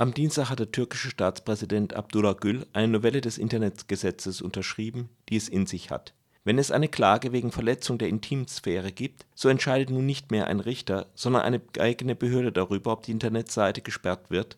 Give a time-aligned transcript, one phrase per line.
[0.00, 5.46] Am Dienstag hat der türkische Staatspräsident Abdullah Gül eine Novelle des Internetgesetzes unterschrieben, die es
[5.46, 6.14] in sich hat.
[6.42, 10.60] Wenn es eine Klage wegen Verletzung der Intimsphäre gibt, so entscheidet nun nicht mehr ein
[10.60, 14.56] Richter, sondern eine eigene Behörde darüber, ob die Internetseite gesperrt wird,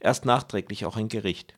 [0.00, 1.54] erst nachträglich auch ein Gericht.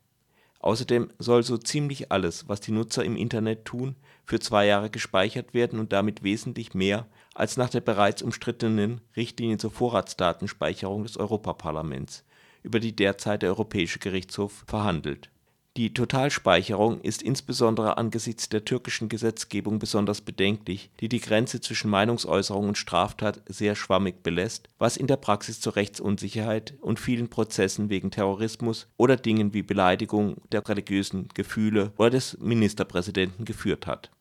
[0.58, 3.96] Außerdem soll so ziemlich alles, was die Nutzer im Internet tun,
[4.26, 9.56] für zwei Jahre gespeichert werden und damit wesentlich mehr als nach der bereits umstrittenen Richtlinie
[9.56, 12.22] zur Vorratsdatenspeicherung des Europaparlaments
[12.64, 15.30] über die derzeit der Europäische Gerichtshof verhandelt.
[15.76, 22.68] Die Totalspeicherung ist insbesondere angesichts der türkischen Gesetzgebung besonders bedenklich, die die Grenze zwischen Meinungsäußerung
[22.68, 28.12] und Straftat sehr schwammig belässt, was in der Praxis zu Rechtsunsicherheit und vielen Prozessen wegen
[28.12, 34.12] Terrorismus oder Dingen wie Beleidigung der religiösen Gefühle oder des Ministerpräsidenten geführt hat.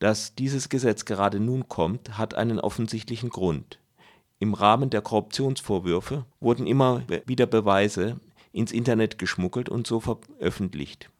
[0.00, 3.78] Dass dieses Gesetz gerade nun kommt, hat einen offensichtlichen Grund
[4.38, 8.20] im Rahmen der Korruptionsvorwürfe wurden immer wieder Beweise
[8.52, 11.10] ins Internet geschmuggelt und so veröffentlicht.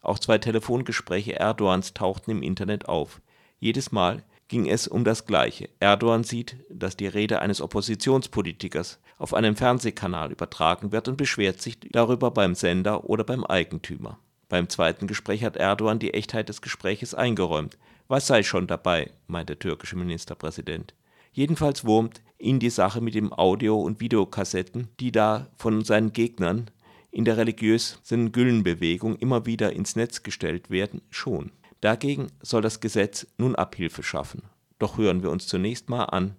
[0.00, 3.20] Auch zwei Telefongespräche Erdogans tauchten im Internet auf.
[3.58, 5.68] Jedes Mal ging es um das Gleiche.
[5.80, 11.78] Erdogan sieht, dass die Rede eines Oppositionspolitikers auf einem Fernsehkanal übertragen wird und beschwert sich
[11.80, 14.18] darüber beim Sender oder beim Eigentümer.
[14.48, 17.76] Beim zweiten Gespräch hat Erdogan die Echtheit des Gespräches eingeräumt.
[18.06, 20.94] Was sei schon dabei, meint der türkische Ministerpräsident.
[21.36, 26.70] Jedenfalls wurmt ihn die Sache mit den Audio- und Videokassetten, die da von seinen Gegnern
[27.10, 31.52] in der religiösen Güllenbewegung immer wieder ins Netz gestellt werden, schon.
[31.82, 34.44] Dagegen soll das Gesetz nun Abhilfe schaffen.
[34.78, 36.36] Doch hören wir uns zunächst mal an,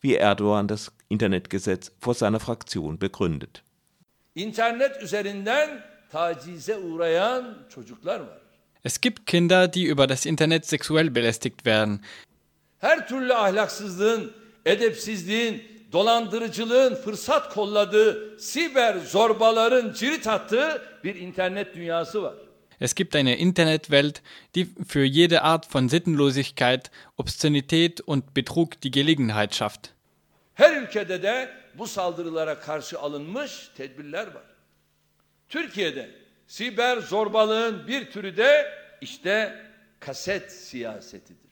[0.00, 3.64] wie Erdogan das Internetgesetz vor seiner Fraktion begründet.
[4.34, 8.40] İnternet üzerinden tacize uğrayan çocuklar var.
[8.84, 12.00] Es gibt Kinder, die über das Internet sexuell belästigt werden
[12.78, 14.32] her türlü ahlaksızlığın,
[14.66, 15.62] edepsizliğin,
[15.92, 22.34] dolandırıcılığın fırsat kolladığı, siber zorbaların cirit attığı bir internet dünyası var.
[22.80, 24.22] Es gibt eine Internetwelt,
[24.54, 29.88] die für jede Art von Sittenlosigkeit, Obszönität und Betrug die Gelegenheit schafft.
[30.54, 34.42] Her ülkede de bu saldırılara karşı alınmış tedbirler var.
[35.48, 36.10] Türkiye'de
[36.46, 39.64] siber zorbalığın bir türü de işte
[40.00, 41.47] kaset siyasetidir.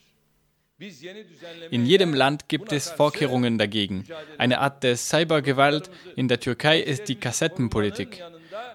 [1.71, 4.05] In jedem Land gibt es Vorkehrungen dagegen.
[4.37, 8.23] Eine Art der Cybergewalt in der Türkei ist die Kassettenpolitik.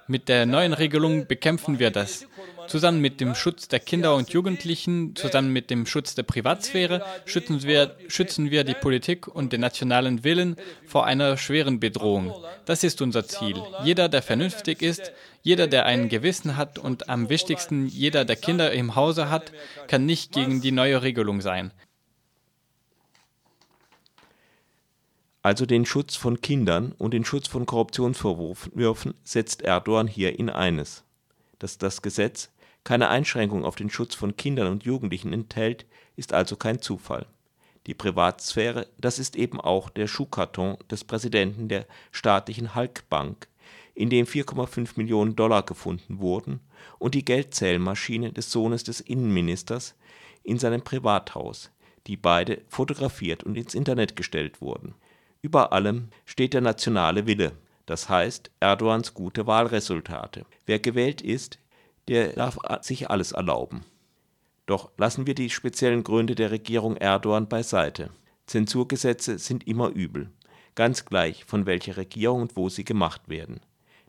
[0.07, 2.25] Mit der neuen Regelung bekämpfen wir das.
[2.67, 7.61] Zusammen mit dem Schutz der Kinder und Jugendlichen, zusammen mit dem Schutz der Privatsphäre schützen
[7.61, 10.55] wir, schützen wir die Politik und den nationalen Willen
[10.87, 12.33] vor einer schweren Bedrohung.
[12.65, 13.61] Das ist unser Ziel.
[13.83, 15.11] Jeder, der vernünftig ist,
[15.43, 19.51] jeder, der ein Gewissen hat und am wichtigsten jeder, der Kinder im Hause hat,
[19.87, 21.71] kann nicht gegen die neue Regelung sein.
[25.43, 31.03] Also den Schutz von Kindern und den Schutz von Korruptionsvorwürfen setzt Erdogan hier in eines.
[31.57, 32.51] Dass das Gesetz
[32.83, 37.25] keine Einschränkung auf den Schutz von Kindern und Jugendlichen enthält, ist also kein Zufall.
[37.87, 43.47] Die Privatsphäre, das ist eben auch der Schuhkarton des Präsidenten der staatlichen Halkbank,
[43.95, 46.59] in dem 4,5 Millionen Dollar gefunden wurden,
[46.99, 49.95] und die Geldzählmaschine des Sohnes des Innenministers
[50.43, 51.71] in seinem Privathaus,
[52.05, 54.93] die beide fotografiert und ins Internet gestellt wurden
[55.41, 57.53] über allem steht der nationale Wille,
[57.85, 60.45] das heißt Erdogans gute Wahlresultate.
[60.65, 61.59] Wer gewählt ist,
[62.07, 63.83] der darf sich alles erlauben.
[64.65, 68.11] Doch lassen wir die speziellen Gründe der Regierung Erdogan beiseite.
[68.45, 70.29] Zensurgesetze sind immer übel,
[70.75, 73.61] ganz gleich von welcher Regierung und wo sie gemacht werden.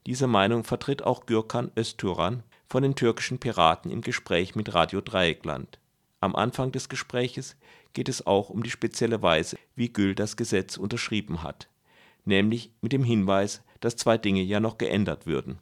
[0.06, 5.78] Diese Meinung vertritt auch Gürkan Özturan von den türkischen Piraten im Gespräch mit Radio Dreieckland.
[6.22, 7.56] Am Anfang des Gespräches
[7.94, 11.69] geht es auch um die spezielle Weise, wie Gül das Gesetz unterschrieben hat,
[12.25, 15.59] nämlich mit dem Hinweis, dass zwei Dinge ja noch geändert würden.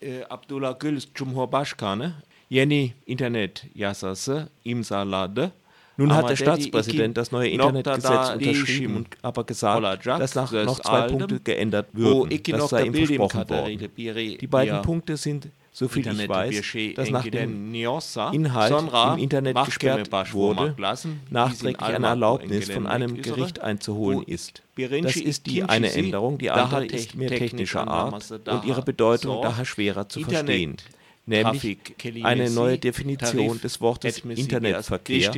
[0.00, 2.14] Äh, Abdullah Gül Cumhurbaşkanı
[2.50, 5.52] yeni internet yasası imzaladı.
[5.98, 11.08] Nun hat der Staatspräsident das neue Internetgesetz unterschrieben und aber gesagt, dass nach noch zwei
[11.08, 12.40] Punkte geändert würden.
[12.52, 13.90] Das sei ihm versprochen worden.
[14.40, 18.72] Die beiden Punkte sind soviel ich weiß, dass nach dem Inhalt
[19.12, 20.74] im Internet gesperrt wurde,
[21.30, 24.62] nachträglich eine Erlaubnis von einem Gericht einzuholen ist.
[24.76, 29.64] Das ist die eine Änderung, die andere ist mehr technischer Art und ihre Bedeutung daher
[29.64, 30.76] schwerer zu verstehen
[31.28, 31.78] nämlich
[32.22, 35.30] eine neue Definition des Wortes Internetverkehr,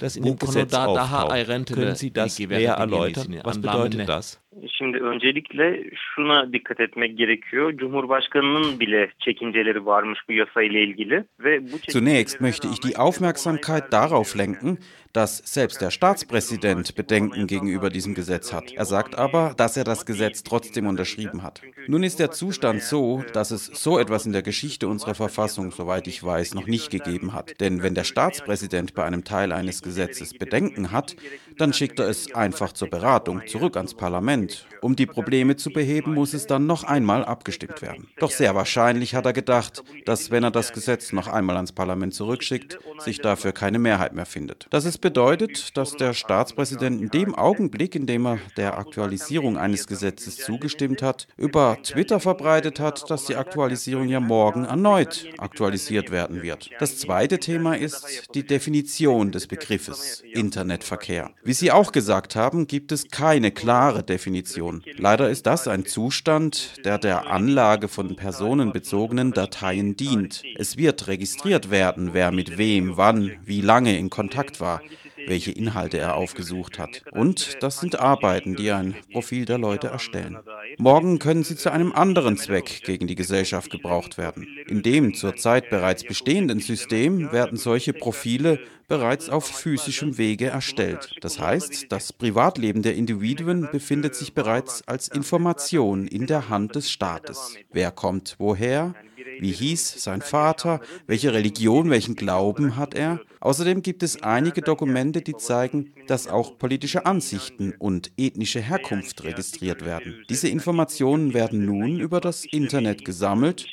[0.00, 1.72] das in dem Gesetz auftaucht.
[1.72, 3.40] Können Sie das näher erläutern?
[3.42, 4.41] Was bedeutet das?
[4.78, 7.76] Şimdi öncelikle şuna dikkat etmek gerekiyor.
[7.76, 13.92] Cumhurbaşkanının bile çekinceleri varmış bu yasa ile ilgili ve bu Zunächst möchte ich die Aufmerksamkeit
[13.92, 14.78] darauf lenken,
[15.14, 18.72] dass selbst der Staatspräsident Bedenken gegenüber diesem Gesetz hat.
[18.76, 21.62] Er sagt aber, dass er das Gesetz trotzdem unterschrieben hat.
[21.86, 26.06] Nun ist der Zustand so, dass es so etwas in der Geschichte unserer Verfassung, soweit
[26.06, 27.60] ich weiß, noch nicht gegeben hat.
[27.60, 31.16] Denn wenn der Staatspräsident bei einem Teil eines Gesetzes Bedenken hat,
[31.58, 34.66] dann schickt er es einfach zur Beratung zurück ans Parlament.
[34.80, 38.08] Um die Probleme zu beheben, muss es dann noch einmal abgestimmt werden.
[38.18, 42.14] Doch sehr wahrscheinlich hat er gedacht, dass wenn er das Gesetz noch einmal ans Parlament
[42.14, 44.66] zurückschickt, sich dafür keine Mehrheit mehr findet.
[44.70, 49.86] Das ist bedeutet, dass der Staatspräsident in dem Augenblick, in dem er der Aktualisierung eines
[49.86, 56.42] Gesetzes zugestimmt hat, über Twitter verbreitet hat, dass die Aktualisierung ja morgen erneut aktualisiert werden
[56.42, 56.70] wird.
[56.78, 61.30] Das zweite Thema ist die Definition des Begriffes Internetverkehr.
[61.44, 64.84] Wie Sie auch gesagt haben, gibt es keine klare Definition.
[64.96, 70.42] Leider ist das ein Zustand, der der Anlage von personenbezogenen Dateien dient.
[70.56, 74.80] Es wird registriert werden, wer mit wem, wann, wie lange in Kontakt war
[75.26, 77.02] welche Inhalte er aufgesucht hat.
[77.12, 80.38] Und das sind Arbeiten, die ein Profil der Leute erstellen.
[80.78, 84.46] Morgen können sie zu einem anderen Zweck gegen die Gesellschaft gebraucht werden.
[84.68, 88.58] In dem zurzeit bereits bestehenden System werden solche Profile
[88.88, 91.16] bereits auf physischem Wege erstellt.
[91.22, 96.90] Das heißt, das Privatleben der Individuen befindet sich bereits als Information in der Hand des
[96.90, 97.56] Staates.
[97.72, 98.94] Wer kommt woher?
[99.42, 100.80] Wie hieß sein Vater?
[101.08, 103.18] Welche Religion, welchen Glauben hat er?
[103.40, 109.84] Außerdem gibt es einige Dokumente, die zeigen, dass auch politische Ansichten und ethnische Herkunft registriert
[109.84, 110.24] werden.
[110.30, 113.66] Diese Informationen werden nun über das Internet gesammelt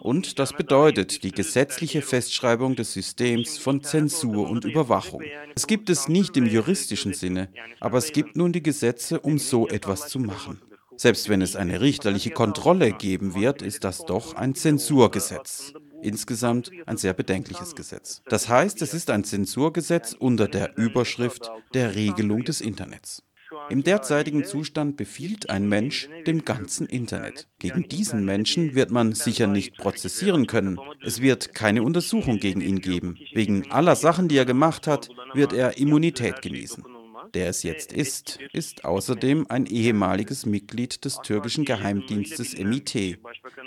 [0.00, 5.22] und das bedeutet die gesetzliche Festschreibung des Systems von Zensur und Überwachung.
[5.54, 9.68] Es gibt es nicht im juristischen Sinne, aber es gibt nun die Gesetze, um so
[9.68, 10.62] etwas zu machen.
[11.00, 15.72] Selbst wenn es eine richterliche Kontrolle geben wird, ist das doch ein Zensurgesetz.
[16.02, 18.20] Insgesamt ein sehr bedenkliches Gesetz.
[18.28, 23.22] Das heißt, es ist ein Zensurgesetz unter der Überschrift der Regelung des Internets.
[23.70, 27.48] Im derzeitigen Zustand befiehlt ein Mensch dem ganzen Internet.
[27.58, 30.78] Gegen diesen Menschen wird man sicher nicht prozessieren können.
[31.02, 33.16] Es wird keine Untersuchung gegen ihn geben.
[33.32, 36.84] Wegen aller Sachen, die er gemacht hat, wird er Immunität genießen
[37.34, 43.18] der es jetzt ist, ist außerdem ein ehemaliges Mitglied des türkischen Geheimdienstes MIT.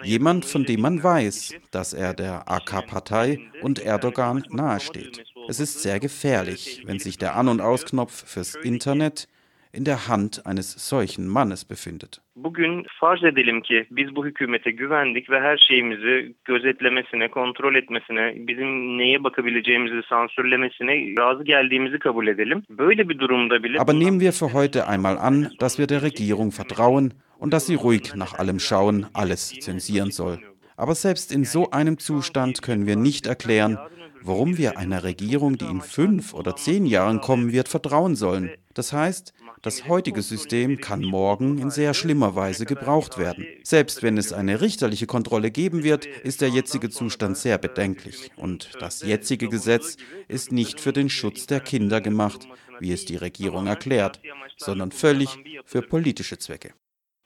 [0.04, 5.24] Jemand, von dem man weiß, dass er der AK-Partei und Erdogan nahesteht.
[5.48, 9.28] Es ist sehr gefährlich, wenn sich der An- und Ausknopf fürs Internet
[9.74, 12.22] in der Hand eines solchen Mannes befindet.
[12.36, 18.98] Bugün farz edelim ki biz bu hükümete güvendik ve her şeyimizi gözetlemesine, kontrol etmesine, bizim
[18.98, 22.64] neye bakabileceğimizi sansürlemesine razı geldiğimizi kabul edelim.
[22.70, 26.52] Böyle bir durumda bile Aber nehmen wir für heute einmal an, dass wir der Regierung
[26.52, 30.38] vertrauen und dass sie ruhig nach allem schauen, alles zensieren soll.
[30.78, 33.78] Aber selbst in so einem Zustand können wir nicht erklären,
[34.24, 38.50] warum wir einer Regierung, die in fünf oder zehn Jahren kommen wird, vertrauen sollen.
[38.74, 43.48] Das heißt, das heutige System kann morgen in sehr schlimmer Weise gebraucht werden.
[43.64, 48.30] Selbst wenn es eine richterliche Kontrolle geben wird, ist der jetzige Zustand sehr bedenklich.
[48.36, 52.48] Und das jetzige Gesetz ist nicht für den Schutz der Kinder gemacht,
[52.80, 54.20] wie es die Regierung erklärt,
[54.58, 55.30] sondern völlig
[55.66, 56.74] für politische Zwecke.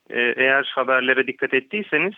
[0.10, 2.16] Eğer haberlere dikkat ettiyseniz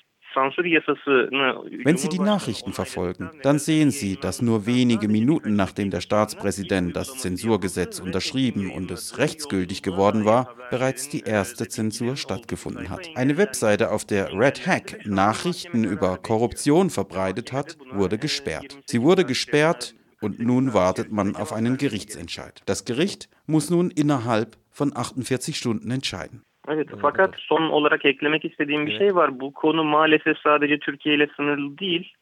[1.83, 6.95] wenn Sie die Nachrichten verfolgen, dann sehen Sie, dass nur wenige Minuten nachdem der Staatspräsident
[6.95, 13.09] das Zensurgesetz unterschrieben und es rechtsgültig geworden war, bereits die erste Zensur stattgefunden hat.
[13.15, 18.79] Eine Webseite, auf der Red Hack Nachrichten über Korruption verbreitet hat, wurde gesperrt.
[18.85, 22.61] Sie wurde gesperrt und nun wartet man auf einen Gerichtsentscheid.
[22.65, 26.43] Das Gericht muss nun innerhalb von 48 Stunden entscheiden.
[26.69, 29.39] Evet, fakat son olarak eklemek istediğim bir şey var.
[29.39, 32.13] Bu konu maalesef sadece Türkiye ile sınırlı değil.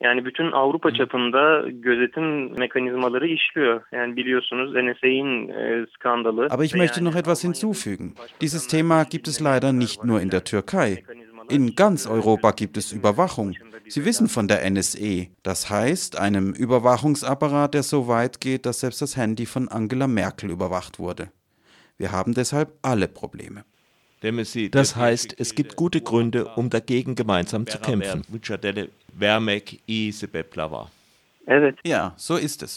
[0.00, 3.82] Yani bütün Avrupa çapında gözetim mekanizmaları işliyor.
[3.92, 6.46] Yani biliyorsunuz NSA'in e, Skandalı.
[6.50, 8.14] Aber ich möchte noch etwas hinzufügen.
[8.40, 11.04] Dieses Thema gibt es leider nicht nur in der Türkei.
[11.50, 13.54] In ganz Europa gibt es Überwachung.
[13.88, 15.28] Sie wissen von der NSE.
[15.42, 20.50] Das heißt, einem Überwachungsapparat, der so weit geht, dass selbst das Handy von Angela Merkel
[20.50, 21.30] überwacht wurde.
[21.96, 23.64] Wir haben deshalb alle Probleme.
[24.70, 28.22] Das heißt, es gibt gute Gründe, um dagegen gemeinsam zu kämpfen.
[31.84, 32.76] Ja, so ist es.